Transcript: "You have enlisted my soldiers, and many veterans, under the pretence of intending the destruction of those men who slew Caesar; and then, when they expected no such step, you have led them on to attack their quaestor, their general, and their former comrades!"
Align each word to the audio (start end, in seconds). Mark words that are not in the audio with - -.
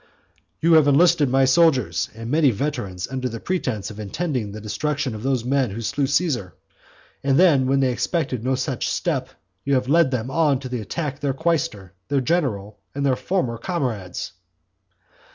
"You 0.61 0.73
have 0.73 0.87
enlisted 0.87 1.29
my 1.29 1.45
soldiers, 1.45 2.09
and 2.15 2.31
many 2.31 2.49
veterans, 2.49 3.07
under 3.07 3.29
the 3.29 3.39
pretence 3.39 3.91
of 3.91 3.99
intending 3.99 4.51
the 4.51 4.59
destruction 4.59 5.13
of 5.13 5.21
those 5.21 5.45
men 5.45 5.69
who 5.69 5.81
slew 5.81 6.07
Caesar; 6.07 6.55
and 7.23 7.37
then, 7.37 7.67
when 7.67 7.81
they 7.81 7.91
expected 7.91 8.43
no 8.43 8.55
such 8.55 8.89
step, 8.89 9.29
you 9.63 9.75
have 9.75 9.87
led 9.87 10.09
them 10.09 10.31
on 10.31 10.57
to 10.61 10.81
attack 10.81 11.19
their 11.19 11.35
quaestor, 11.35 11.93
their 12.07 12.19
general, 12.19 12.79
and 12.95 13.05
their 13.05 13.15
former 13.15 13.59
comrades!" 13.59 14.31